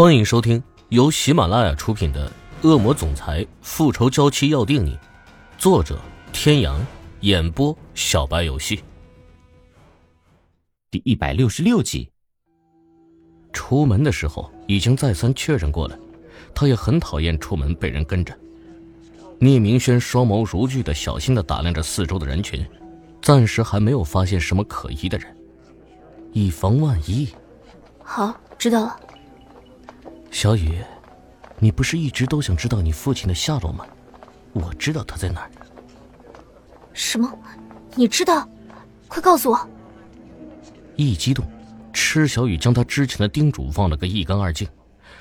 [0.00, 2.32] 欢迎收听由喜马拉雅出品的
[2.66, 4.92] 《恶魔总裁复仇娇妻要定你》，
[5.58, 6.00] 作者：
[6.32, 6.80] 天阳，
[7.20, 8.82] 演播：小白游戏。
[10.90, 12.10] 第一百六十六集。
[13.52, 15.98] 出门的时候已经再三确认过了，
[16.54, 18.34] 他也很讨厌出门被人跟着。
[19.38, 22.64] 聂明轩双眸如炬的小心的打量着四周的人群，
[23.20, 25.36] 暂时还没有发现什么可疑的人，
[26.32, 27.28] 以防万一。
[28.02, 28.98] 好，知道了。
[30.30, 30.78] 小雨，
[31.58, 33.84] 你不是一直都想知道你父亲的下落吗？
[34.52, 35.50] 我知道他在哪儿。
[36.92, 37.30] 什么？
[37.94, 38.48] 你知道？
[39.08, 39.68] 快告诉我！
[40.96, 41.44] 一激动，
[41.92, 44.68] 池小雨将他之前的叮嘱忘了个一干二净，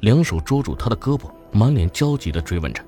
[0.00, 2.84] 两手捉住他的胳膊，满脸焦急的追问着：“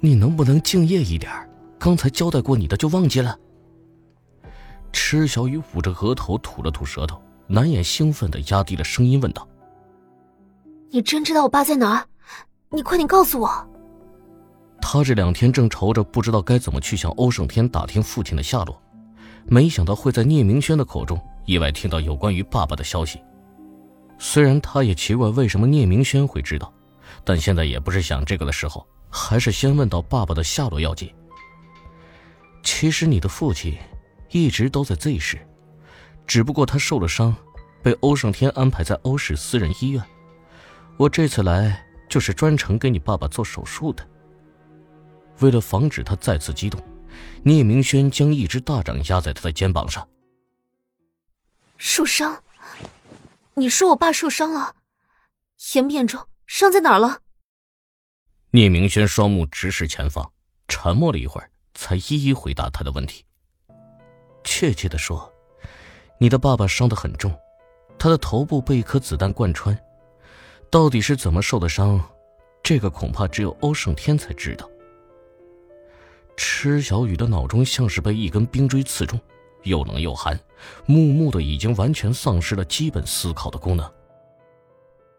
[0.00, 1.32] 你能不能敬业一点？
[1.78, 3.38] 刚才交代过你的就忘记了？”
[4.92, 9.46] 池小雨捂着额头，吐了吐舌头，难掩兴奋的压低了声音问道。
[10.92, 12.06] 你真知道我爸在哪儿？
[12.70, 13.68] 你快点告诉我。
[14.82, 18.80] 他这两天正愁着不知道该怎么去向欧胜天打听父亲的下落，
[19.46, 23.20] 没想到会在聂明轩的口中意外听到有关于爸爸的消息。
[24.18, 26.72] 虽然他也奇怪为什么聂明轩会知道，
[27.24, 31.08] 但现在也不是想这个的时候，还是先问到爸爸的下落要紧。
[32.64, 33.78] 其实你的父亲
[34.30, 35.38] 一直都在 Z 市，
[36.26, 37.34] 只不过他受了伤，
[37.80, 40.02] 被欧胜天安排在欧市私人医院。
[41.00, 44.06] 我这次来就是专程给你爸爸做手术的。
[45.38, 46.78] 为了防止他再次激动，
[47.42, 50.06] 聂明轩将一只大掌压在他的肩膀上。
[51.78, 52.42] 受伤？
[53.54, 54.76] 你说我爸受伤了？
[55.72, 56.28] 严不言重？
[56.46, 57.22] 伤在哪儿了？
[58.50, 60.30] 聂明轩双目直视前方，
[60.68, 63.24] 沉默了一会儿，才一一回答他的问题。
[64.44, 65.32] 确切的说，
[66.18, 67.34] 你的爸爸伤得很重，
[67.98, 69.74] 他的头部被一颗子弹贯穿。
[70.70, 72.00] 到底是怎么受的伤？
[72.62, 74.70] 这个恐怕只有欧胜天才知道。
[76.36, 79.18] 池小雨的脑中像是被一根冰锥刺中，
[79.64, 80.38] 又冷又寒，
[80.86, 83.84] 木木的已经完全丧失了基本思考的功能。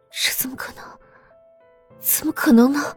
[0.09, 0.83] 这怎么可能？
[1.99, 2.95] 怎么可能呢？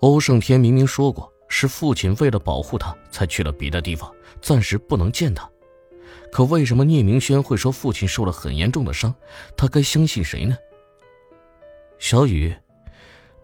[0.00, 5.48] 欧胜天明明说过是父亲为了保护他才去了别的地方，暂时不能见他。
[6.32, 9.14] 可为什么聂明轩会说父亲受了很严重的伤？
[9.56, 10.56] 他该相信谁呢？
[12.02, 12.52] 小雨，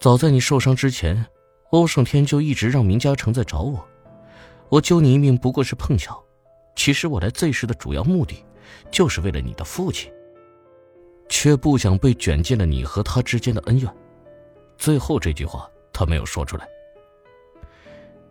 [0.00, 1.24] 早在你受伤之前，
[1.70, 3.86] 欧胜天就一直让明嘉诚在找我。
[4.68, 6.20] 我救你一命不过是碰巧，
[6.74, 8.44] 其实我来 Z 市的主要目的，
[8.90, 10.12] 就是为了你的父亲。
[11.28, 13.88] 却不想被卷进了你和他之间的恩怨。
[14.76, 16.66] 最后这句话他没有说出来。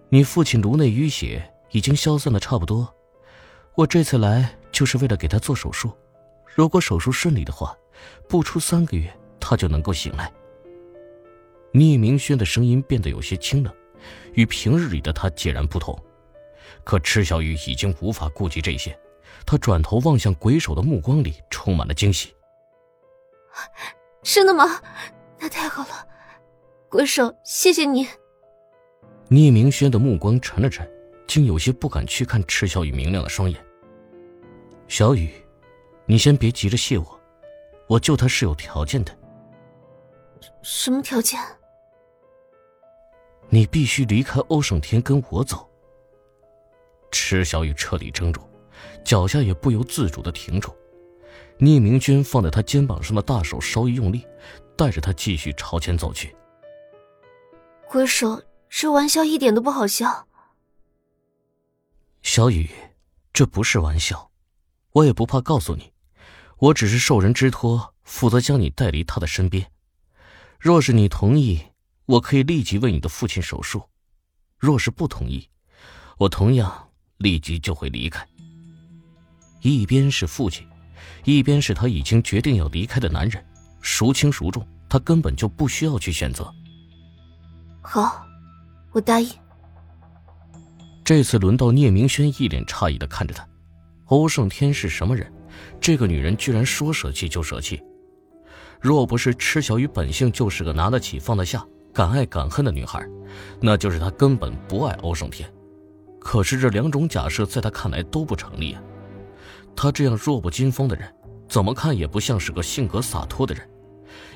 [0.09, 2.94] 你父亲颅内淤血已经消散的差不多，
[3.76, 5.90] 我这次来就是为了给他做手术。
[6.54, 7.74] 如果手术顺利的话，
[8.28, 9.09] 不出三个月。
[9.40, 10.31] 他就能够醒来。
[11.72, 13.74] 聂明轩的声音变得有些清冷，
[14.34, 15.98] 与平日里的他截然不同。
[16.84, 18.97] 可池小雨已经无法顾及这些，
[19.46, 22.34] 他转头望向鬼手的目光里充满了惊喜。
[24.24, 24.81] 真的吗？
[25.40, 26.08] 那太好了，
[26.90, 28.08] 鬼手，谢谢你。
[29.28, 30.90] 聂明轩的目光沉了沉，
[31.28, 33.64] 竟有些不敢去看池小雨明亮的双眼。
[34.88, 35.30] 小雨，
[36.06, 37.20] 你先别急着谢我，
[37.88, 39.18] 我救他是有条件的。
[40.69, 41.39] 什么条件？
[43.47, 45.66] 你必须离开欧胜天，跟我走。
[47.09, 48.41] 池小雨彻底怔住，
[49.01, 50.75] 脚下也不由自主的停住。
[51.57, 54.28] 聂明轩放在他肩膀上的大手稍一用力，
[54.75, 56.35] 带着他继续朝前走去。
[57.89, 60.28] 鬼手，这玩笑一点都不好笑。
[62.23, 62.69] 小雨，
[63.31, 64.29] 这不是玩笑，
[64.91, 65.94] 我也不怕告诉你，
[66.57, 69.66] 我只是受人之托，负责将你带离他的身边。
[70.59, 71.62] 若是你同意，
[72.06, 73.79] 我可以立即为你的父亲手术；
[74.57, 75.47] 若是不同意，
[76.18, 78.28] 我同样立即就会离开。
[79.62, 80.67] 一边是父亲，
[81.25, 83.46] 一边是他已经决定要离开的男人，
[83.82, 86.52] 孰轻孰重，他根本就不需要去选择。
[87.82, 88.26] 好，
[88.91, 89.29] 我答应。
[91.03, 93.47] 这次轮到聂明轩一脸诧异的看着他，
[94.05, 95.32] 欧胜天是什么人？
[95.79, 97.82] 这个女人居然说舍弃就舍弃。
[98.79, 103.06] 若不是池小雨本性就是个拿得起放得下、敢爱敢恨的女孩，
[103.62, 105.52] 那就是她根本不爱欧胜天。
[106.20, 108.82] 可是这两种假设在他看来都不成立啊！
[109.76, 111.08] 他这样弱不禁风的人，
[111.47, 113.64] 怎么看也不像是个性格洒脱的人。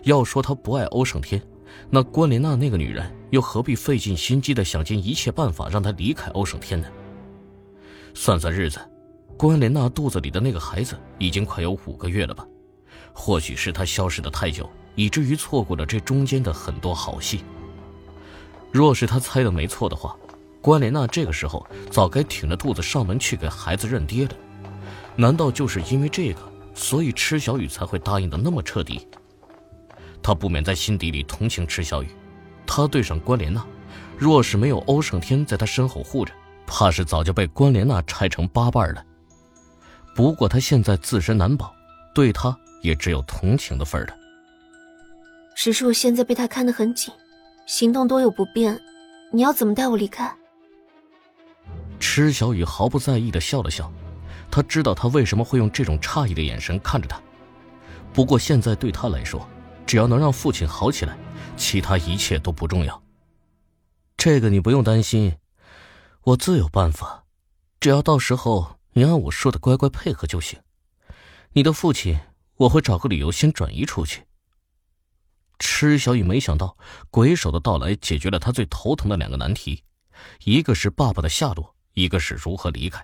[0.03, 1.41] 要说他不爱欧胜天，
[1.89, 6.87] 那关莲娜那个女人又何必费尽心机的想尽一切办法让他离开欧胜天呢？
[8.13, 8.79] 算算日子，
[9.37, 12.47] 关莲娜肚子里的那个孩子已经快有五个月了吧？
[13.13, 17.43] 或许是他消失的太久，以至于错过了这中间的很多好戏。
[18.71, 20.15] 若是他猜的没错的话，
[20.61, 24.31] 关莲娜这个时候早该挺着肚子上门去给孩子认爹了。
[25.15, 26.39] 难道就是因为这个，
[26.73, 29.07] 所以池小雨才会答应的那么彻底？
[30.23, 32.07] 他不免在心底里同情池小雨。
[32.65, 33.65] 他对上关莲娜，
[34.17, 36.31] 若是没有欧胜天在他身后护着，
[36.65, 39.03] 怕是早就被关莲娜拆成八瓣了。
[40.15, 41.73] 不过他现在自身难保，
[42.15, 44.17] 对他也只有同情的份儿了。
[45.55, 47.13] 只是我现在被他看得很紧，
[47.65, 48.79] 行动多有不便，
[49.31, 50.33] 你要怎么带我离开？
[51.99, 53.91] 池小雨毫不在意的笑了笑，
[54.49, 57.21] 他知道他为什么会用这种诧异的眼神看着他。
[58.13, 59.47] 不过现在对他来说，
[59.85, 61.17] 只要能让父亲好起来，
[61.55, 63.01] 其他一切都不重要。
[64.17, 65.37] 这个你不用担心，
[66.23, 67.23] 我自有办法，
[67.79, 68.77] 只要到时候。
[68.93, 70.59] 你按我说的乖乖配合就行。
[71.53, 72.19] 你的父亲，
[72.61, 74.23] 我会找个理由先转移出去。
[75.57, 76.77] 池小雨没想到
[77.09, 79.83] 鬼手的到来解决了他最头疼的两个难题，
[80.43, 83.03] 一个是爸爸的下落，一个是如何离开。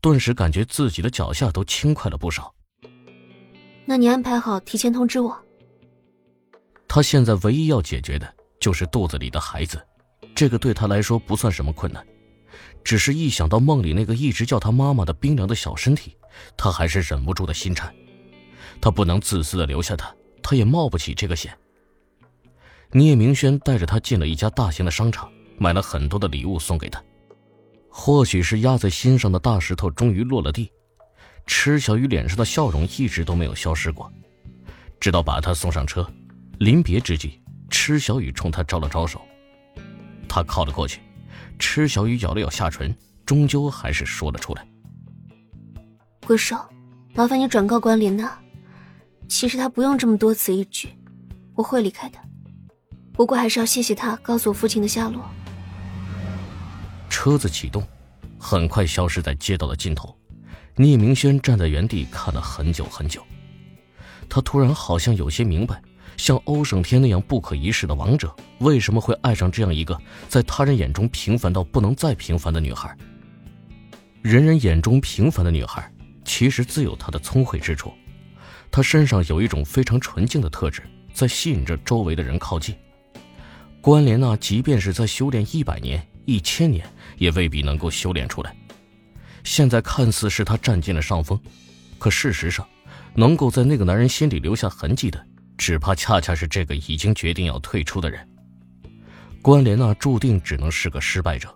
[0.00, 2.54] 顿时感觉自己的脚下都轻快了不少。
[3.84, 5.36] 那你安排好，提前通知我。
[6.88, 9.86] 他现在唯一要解决的就是肚子里的孩子，
[10.34, 12.02] 这个对他来说不算什么困难。
[12.82, 16.16] 只是一想到梦里那个一直叫他妈妈的冰凉的小身体，
[16.56, 17.94] 他还是忍不住的心颤。
[18.84, 21.56] 他不能自私的留下他，他也冒不起这个险。
[22.92, 27.02] 聂明轩带着他进了一家大型的商场，买了很多的礼物送给他。
[27.88, 30.70] 或许是压在心上的大石头终于落了地，
[31.46, 34.12] 池小雨脸上的笑容一直都没有消失过。
[35.00, 36.06] 直到把他送上车，
[36.58, 37.40] 临别之际，
[37.70, 39.18] 池小雨冲他招了招手，
[40.28, 41.00] 他靠了过去。
[41.58, 42.94] 池小雨咬了咬下唇，
[43.24, 44.68] 终究还是说了出来
[46.26, 46.54] ：“鬼手，
[47.14, 48.38] 麻烦你转告关莲娜，
[49.28, 50.88] 其实他不用这么多此一举，
[51.54, 52.18] 我会离开的。
[53.12, 55.24] 不过还是要谢谢他告诉我父亲的下落。”
[57.08, 57.82] 车子启动，
[58.38, 60.16] 很快消失在街道的尽头。
[60.76, 63.22] 聂明轩站在原地看了很久很久，
[64.28, 65.80] 他突然好像有些明白。
[66.16, 72.96] 像欧胜天那样不可一世的王者，为什么会爱上这样一个在他人眼中平凡到不能再平凡的女孩？
[74.22, 75.92] 人人眼中平凡的女孩，
[76.24, 77.92] 其实自有她的聪慧之处。
[78.74, 80.82] 他身上有一种非常纯净的特质，
[81.12, 82.74] 在吸引着周围的人靠近。
[83.80, 86.84] 关莲娜即便是在修炼一百年、一千年，
[87.16, 88.52] 也未必能够修炼出来。
[89.44, 91.40] 现在看似是他占尽了上风，
[92.00, 92.66] 可事实上，
[93.14, 95.24] 能够在那个男人心里留下痕迹的。
[95.56, 98.28] 只怕恰恰是这个已经决定要退出的人。
[99.40, 101.48] 关莲娜注定只能是个失败者，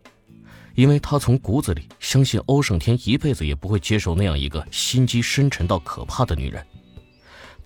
[0.77, 6.65] 因为她从骨子里相信欧胜天一辈子也不会接受那样一个心机深沉到可怕的女人。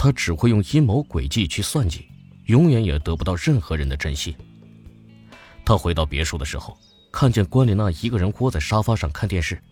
[0.03, 2.09] 他只会用阴谋诡计去算计，
[2.47, 4.35] 永远也得不到任何人的真心。
[5.65, 6.77] 他回到别墅的时候，
[7.13, 9.63] 看见关丽娜一个人窝在沙发上看电视，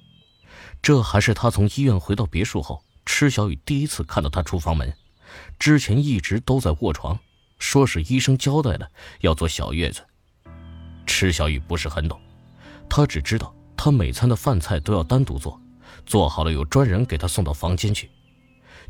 [0.81, 4.94] 这还是他从医院回到别墅后，池小雨第一次看到他出房门。
[5.59, 7.19] 之前一直都在卧床，
[7.59, 8.88] 说是医生交代的
[9.23, 10.00] 要做小月子。
[11.06, 12.21] 池小雨不是很懂，
[12.88, 15.61] 他只知道他每餐的饭菜都要单独做，
[16.06, 18.09] 做好了有专人给他送到房间去。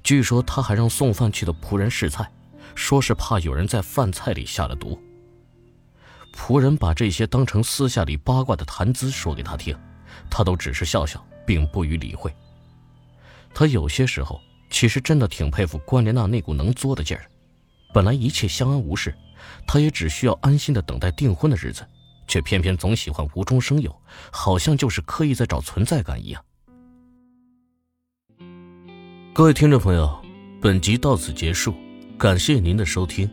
[0.02, 2.31] 据说他还让送饭去的仆人试菜，
[2.75, 5.01] 说是怕有人在饭菜里下了毒。
[6.32, 9.77] 仆人把这些当成私下里八卦的谈资说给他听，
[10.31, 12.34] 他都只是笑笑，并不予理会。
[13.55, 14.41] 他有些时候。
[14.72, 17.29] 其实真的挺佩服关莲娜那股能作的劲儿。
[17.93, 19.13] 本来一切相安无事，
[19.67, 21.84] 他也只需要安心的等待订婚的日子，
[22.29, 23.93] 却偏偏总喜欢无中生有，
[24.31, 26.41] 好像就是刻意在找存在感一样。
[29.32, 30.10] 各位听众朋友，
[30.60, 31.72] 本集到此结束，
[32.19, 33.31] 感谢您的收听。